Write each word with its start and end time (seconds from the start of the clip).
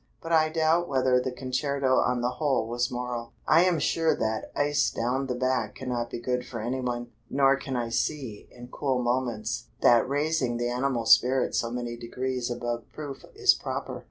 But 0.19 0.31
I 0.31 0.49
doubt 0.49 0.87
whether 0.87 1.19
the 1.19 1.31
concerto 1.31 1.97
on 1.97 2.21
the 2.21 2.37
whole 2.39 2.65
was 2.67 2.89
moral. 2.89 3.33
I 3.47 3.65
am 3.65 3.77
sure 3.77 4.15
that 4.17 4.51
ice 4.55 4.89
down 4.89 5.27
the 5.27 5.35
back 5.35 5.75
cannot 5.75 6.09
be 6.09 6.17
good 6.19 6.43
for 6.43 6.59
anyone, 6.59 7.11
nor 7.29 7.55
can 7.55 7.75
I 7.75 7.89
see, 7.89 8.47
in 8.49 8.69
cool 8.69 8.99
moments, 9.03 9.65
that 9.81 10.09
raising 10.09 10.57
the 10.57 10.71
animal 10.71 11.05
spirits 11.05 11.59
so 11.59 11.69
many 11.69 11.97
degrees 11.97 12.49
above 12.49 12.85
proof 12.91 13.23
is 13.35 13.53
proper. 13.53 13.99